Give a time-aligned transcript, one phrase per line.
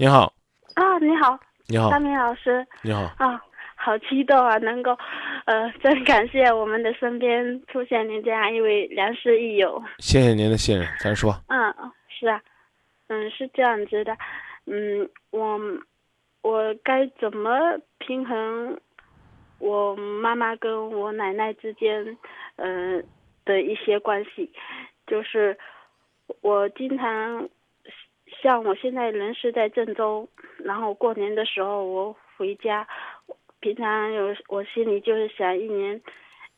[0.00, 0.32] 你好，
[0.74, 1.36] 啊，你好，
[1.66, 1.90] 你好。
[1.90, 2.64] 大，明老师。
[2.82, 3.42] 你好，啊，
[3.74, 4.96] 好激动啊，能够，
[5.44, 9.82] 呃，真感谢我们的身边出现您这样一位良师益友。
[9.98, 11.74] 谢谢您的信任，咱说，嗯，
[12.08, 12.40] 是啊，
[13.08, 14.16] 嗯，是这样子的，
[14.66, 15.58] 嗯，我
[16.42, 17.58] 我该怎么
[17.98, 18.78] 平衡
[19.58, 22.16] 我妈妈跟我奶奶之间，
[22.54, 23.02] 呃
[23.44, 24.48] 的一些关系？
[25.08, 25.58] 就是
[26.40, 27.48] 我经常
[28.42, 30.28] 像我现在人是在郑州，
[30.58, 32.86] 然后过年的时候我回家，
[33.60, 36.00] 平常有我心里就是想一年。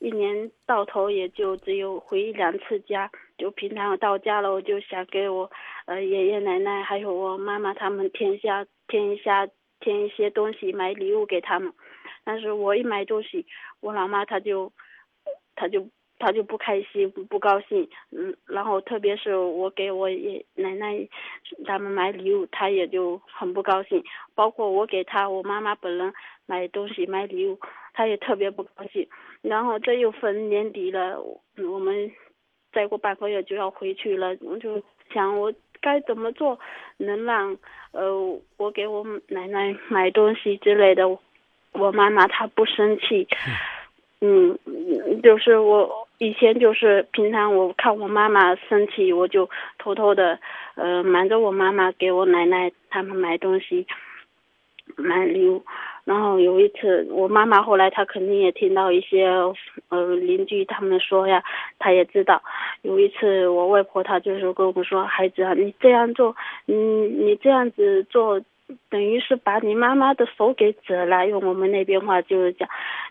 [0.02, 5.50] 一年到头也就只有回一两次家，就平常我到家了，我就想给我
[5.84, 9.46] 呃爷爷奶奶还有我妈妈他们添下添一下
[9.78, 11.70] 添一些东西，买礼物给他们。
[12.24, 13.44] 但是我一买东西，
[13.80, 14.72] 我老妈她就
[15.54, 15.86] 她就
[16.20, 21.08] 她就不开心不高兴，嗯，然后特别是我给我爷奶奶
[21.64, 24.04] 他们买礼物，他也就很不高兴。
[24.34, 26.12] 包括我给他我妈妈本人
[26.44, 27.58] 买东西买礼物，
[27.94, 29.08] 他也特别不高兴。
[29.40, 31.18] 然后这又逢年底了，
[31.56, 32.12] 我们
[32.70, 34.82] 再过半个月就要回去了，我就
[35.14, 36.60] 想我该怎么做
[36.98, 37.56] 能让
[37.92, 38.12] 呃
[38.58, 41.08] 我给我奶奶买东西之类的，
[41.72, 43.26] 我妈妈她不生气。
[44.20, 44.58] 嗯，
[45.22, 50.38] 就是我以前就是平常我看我妈妈生气，我就偷偷的
[50.74, 53.86] 呃瞒着我妈妈给我奶奶他们买东西，
[54.96, 55.64] 买礼物。
[56.04, 59.28] 然后有一次，我妈妈后来她肯定也听到一些
[59.88, 61.42] 呃邻居他们说呀，
[61.78, 62.42] 她也知道。
[62.82, 68.40] 有一次我外婆她就是跟我们说：“孩子啊，你这样做，嗯，你这样子做，
[68.88, 72.68] 等于是把你妈妈的手给折了。”用我们那边话就是讲，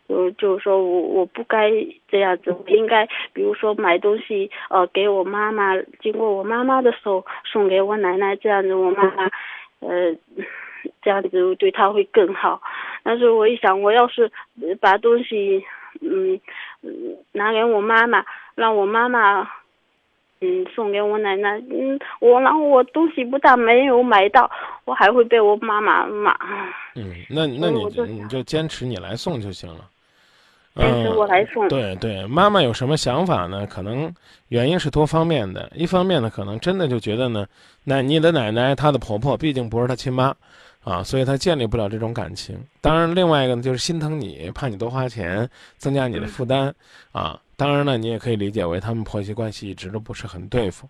[0.07, 1.71] 就就是说我我不该
[2.07, 9.29] 这样子，我应该比如说买东西呃给我妈妈，经过我妈妈的手送给我奶奶，这样子我妈妈
[9.79, 10.15] 呃。
[11.01, 12.61] 这样子对她会更好，
[13.03, 14.31] 但是我一想，我要是
[14.79, 15.61] 把东西，
[15.99, 16.39] 嗯，
[17.33, 18.23] 拿给我妈妈，
[18.55, 19.45] 让我妈妈，
[20.41, 24.49] 嗯，送给我奶奶，嗯，我然后我东西不但没有买到，
[24.85, 26.33] 我还会被我妈妈骂。
[26.95, 29.81] 嗯，那那你就你就坚持你来送就行了。
[30.75, 31.67] 坚持我来送。
[31.67, 33.67] 对对，妈妈有什么想法呢？
[33.67, 34.13] 可能
[34.47, 35.69] 原因是多方面的。
[35.75, 37.45] 一方面呢，可能真的就觉得呢，
[37.83, 40.33] 那你的奶奶她的婆婆毕竟不是她亲妈，
[40.83, 42.57] 啊，所以他建立不了这种感情。
[42.81, 46.73] 当然，另外一个呢，就是心疼你，怕你多花钱，增加你的负担，
[47.11, 47.39] 啊。
[47.55, 50.87] 当然呢，你也可以理解为他们婆媳关系一直都不是很对付。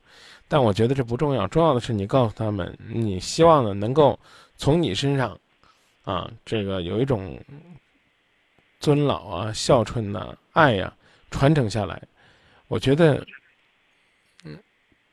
[0.47, 4.19] 但我觉得这不重要，重要的是你告诉他们，你希望呢能够
[4.55, 5.37] 从你身上，
[6.03, 7.39] 啊，这个有一种。
[8.81, 10.95] 尊老啊，孝顺呐、爱呀，
[11.29, 12.01] 传承下来，
[12.69, 13.21] 我觉得，
[14.45, 14.57] 嗯，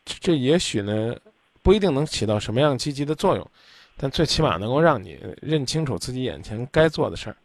[0.04, 1.16] 这也许呢，
[1.62, 3.50] 不一定能起到什么样积极的作用，
[3.96, 7.36] 但最起码能够让你认清楚自己眼前该做的事儿。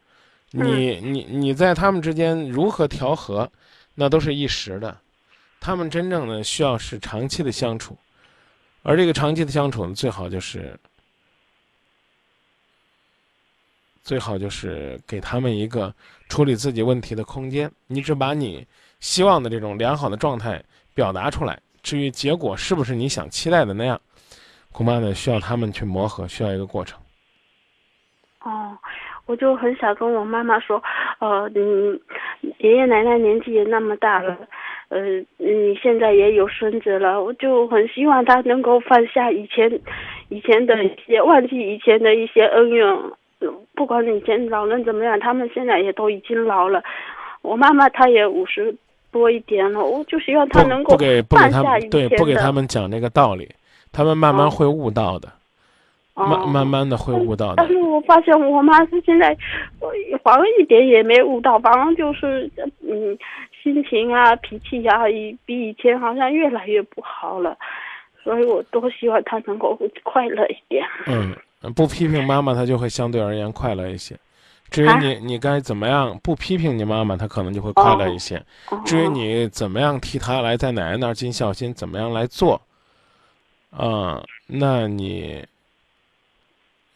[0.52, 3.50] 你你你在他们之间如何调和，
[3.96, 4.98] 那都是一时的，
[5.60, 7.98] 他们真正的需要是长期的相处，
[8.84, 10.78] 而这个长期的相处呢，最好就是。
[14.04, 15.94] 最好就是给他们一个
[16.28, 17.72] 处理自己问题的空间。
[17.86, 18.66] 你只把你
[19.00, 20.62] 希望的这种良好的状态
[20.96, 24.02] 表达出来，至于结果是不是你想期待的那样，
[24.72, 27.00] 恐怕呢需要他们去磨合，需要一个过程。
[28.44, 28.78] 哦，
[29.26, 30.82] 我就很想跟我妈妈说，
[31.20, 31.62] 呃，你
[32.60, 34.38] 爷爷奶奶年纪也那么大了，
[34.90, 35.00] 呃，
[35.38, 39.72] 你现在也有孙子了，我就很希望他能够放下以前
[40.30, 42.86] 以前的一些，忘记以前的一些恩怨。
[43.74, 46.84] 不管以前老人怎么样，他们现在也都已经老了。
[47.42, 48.76] 我妈妈她也五十
[49.12, 53.50] 多一点了，我就希望她能够不给他放下以前们对不给他们讲那个道理，
[53.92, 55.30] 他们慢慢哦会悟到的，
[56.14, 57.68] 哦慢慢慢的会悟到的但。
[57.68, 59.38] 是我发现我妈她现在，
[59.80, 59.90] 呃
[60.24, 62.50] 反而一点也没悟到，反而就是
[62.82, 63.18] 嗯，
[63.62, 67.58] 心情啊、脾气啊，以比以前好像越来越不好了。
[68.24, 70.86] 所以我多希望她能够快乐一点。
[71.08, 71.36] 嗯，
[71.74, 74.16] 不批评妈妈，她就会相对而言快乐一些。
[74.70, 78.38] 至于啊你，你该怎么样不批评你妈妈，她可能就会快乐一些。
[78.70, 82.62] 哦至于你怎么样替她来在奶奶那儿尽孝心，怎么样来做，
[83.72, 85.44] 啊、那你，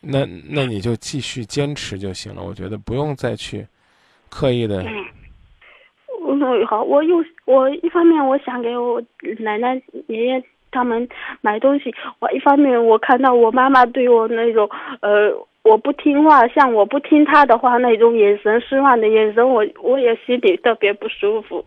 [0.01, 2.44] 那那你就继续坚持就行了。
[2.44, 3.66] 我觉得不用再去
[4.30, 5.06] 刻意的，嗯，
[6.27, 9.01] 嗯，好，我又我一方面我想给我
[9.39, 11.07] 奶奶爷爷他们
[11.39, 14.69] 买东西，我一方面我看到我妈妈对我那种
[15.00, 15.31] 呃
[15.63, 21.66] 我不听话，像我不听她的话那种眼神失望的眼神，我我也心里特别不舒服，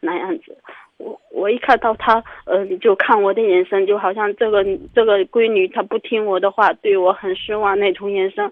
[0.00, 0.56] 那样子，
[0.98, 4.64] 我我一看到他，呃，就看我的眼神，就好像这个
[4.94, 8.50] 这个闺女她不听我的话，对我很失望那种眼神，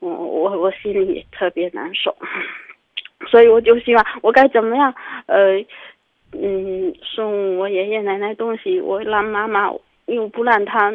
[0.00, 2.16] 我我我心里特别难受，
[3.30, 4.94] 所以我就希望我该怎么样，
[5.26, 5.58] 呃，
[6.32, 9.70] 嗯，送我爷爷奶奶东西，我让妈妈
[10.06, 10.92] 又不让她，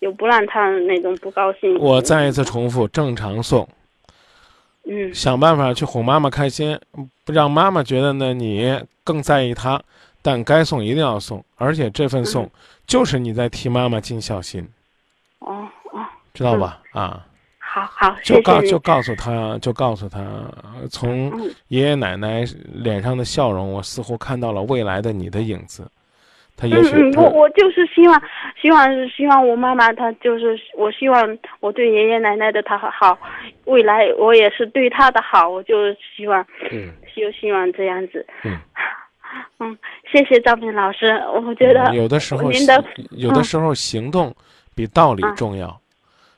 [0.00, 1.78] 又不让她那种不高兴。
[1.78, 3.66] 我再一次重复，正常送。
[4.84, 5.12] 嗯。
[5.14, 6.78] 想办法去哄妈妈开心，
[7.24, 9.80] 不让妈妈觉得呢你更在意她，
[10.20, 12.50] 但该送一定要送，而且这份送
[12.86, 14.68] 就是你在替妈妈尽孝心，
[15.40, 16.00] 哦哦，
[16.34, 16.80] 知道吧？
[16.92, 17.26] 啊，
[17.58, 18.78] 好好，就告就。
[18.78, 21.54] 告诉她，就告诉她，呃从嗯。
[21.68, 25.88] 爷爷奶奶脸上的笑容，我似乎看到了未来的你的影子。
[26.56, 28.22] 他也许嗯嗯，我我就是希望，
[28.60, 33.18] 希望希望我妈妈她就是，我希望我对爷爷奶奶的她好，
[33.64, 38.24] 未来我也是对她的好，我就希望，嗯就希望这样子。
[38.44, 38.56] 嗯
[39.58, 39.78] 嗯，
[40.10, 44.34] 谢谢赵平老师，我觉得有的时候您的有的嗯时候行动
[44.74, 45.78] 比道理嗯重要。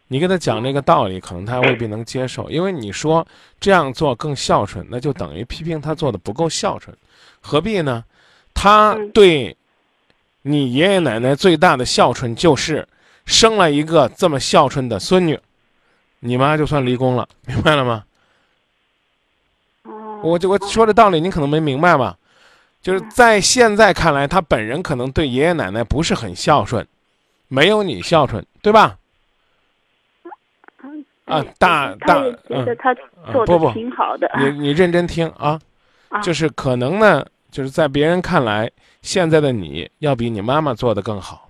[0.07, 3.27] 你跟他讲这个道理，可能他未必能接受，因为你说
[3.59, 6.97] 这样做更孝顺，那就等于批评他做的不够孝顺，
[7.41, 8.05] 何必呢？
[8.53, 9.57] 他嗯对
[10.47, 12.87] 你爷爷奶奶最大的孝顺就是
[13.25, 15.39] 生了一个这么孝顺的孙女，
[16.21, 18.05] 你妈就算离宫了，明白了吗？
[19.85, 22.17] 哦，我就我说的道理，你可能没明白吧？
[22.83, 26.87] 就是在现在看来，他本人可能对爷爷奶奶不是很孝顺，
[27.49, 28.99] 没有你孝顺，对吧？
[31.25, 32.17] 啊对大大
[32.47, 32.93] 觉得他
[33.27, 34.31] 嗯做的挺好的。
[34.39, 35.59] 你你认真听啊，
[36.11, 37.25] 啊就是可能呢，
[37.55, 38.69] 就是在别人看来，
[39.01, 41.49] 现在的你要比你妈妈做的更好，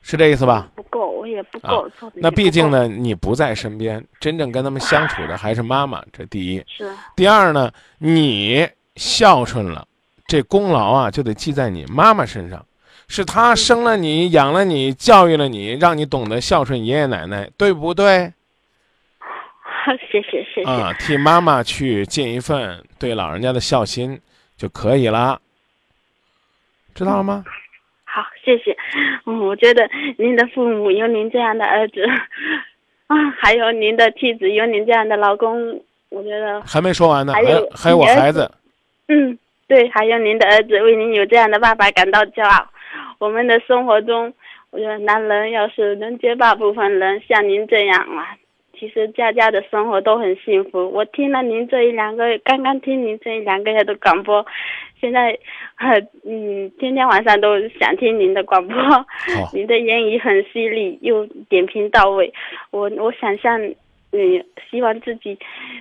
[0.00, 0.68] 是这意思吧？
[0.76, 1.90] 不够，我也不啊够。
[2.14, 6.64] 那毕竟呢，你不在身边，真正跟他们相处的还是妈妈，这第一。
[6.68, 7.68] 是第二呢，
[7.98, 9.84] 你孝顺了，
[10.28, 12.64] 这功劳啊就得记在你妈妈身上，
[13.08, 18.32] 是她生了你、养了你、教育了你，让你懂得孝顺爷爷奶奶，对不对？
[20.10, 20.70] 谢谢谢谢。
[20.70, 24.20] 啊，替妈妈去尽一份对老人家的孝心
[24.56, 25.40] 就可以了，
[26.94, 27.44] 知道了吗？
[28.04, 28.76] 好，谢谢。
[29.26, 29.88] 嗯，我觉得
[30.18, 32.02] 您的父母有您这样的儿子，
[33.08, 38.50] 啊，还有您的妻子有您这样的老公，我觉得，还没说完呢，还有还有我孩子，
[39.08, 39.38] 嗯，
[39.68, 42.66] 对，还有您的儿子为您有这样的爸爸感到骄傲。
[43.18, 44.32] 我们的生活中，
[44.70, 48.36] 我觉得男人要是能接大部分人像您这样啊，
[48.78, 50.88] 其实家家的生活都很幸福。
[50.90, 54.44] 我听了您这一两个月，刚刚听您这一两个月的广播，
[55.00, 55.38] 现在，
[55.76, 58.76] 呃，嗯，天天晚上都想听您的广播。
[58.76, 59.04] 好，
[59.52, 62.32] 您的言语很犀利，又点评到位。
[62.70, 65.38] 我我想向你，希望自己，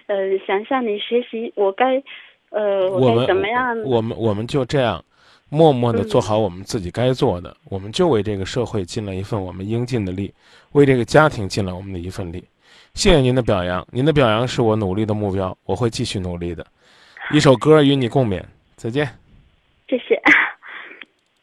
[0.08, 2.02] 呃，想向你学习，我该，
[2.50, 3.82] 呃，我该怎么样？
[3.84, 5.04] 我们我们就这样。
[5.48, 10.34] 默默地嗯做好我们自己该做的，我们就为这个社会尽了一份我们应尽的力，
[10.72, 12.44] 为这个家庭尽了我们的一份力。
[12.96, 16.66] 谢谢您的表扬，您的表扬是我努力的目标，我会继续努力的。
[17.32, 18.42] 一首歌与你共勉，
[18.78, 19.06] 再见。
[19.88, 20.20] 谢谢。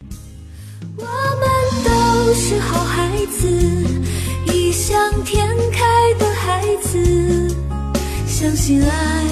[0.96, 1.46] 我们
[1.84, 3.46] 都是好孩子，
[4.46, 7.48] 异想天开的孩子，
[8.26, 9.24] 相信爱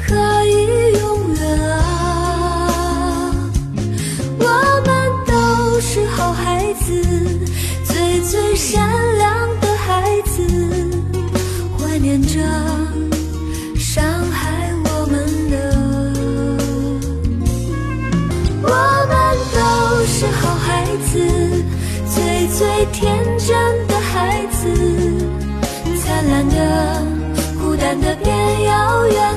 [0.00, 0.14] 可
[0.46, 3.30] 以永远啊。
[4.38, 4.44] 我
[4.86, 7.02] 们都是好孩子，
[7.84, 8.90] 最最善
[22.94, 24.72] 天真的孩子，
[25.98, 27.02] 灿烂的、
[27.60, 29.34] 孤单的变遥远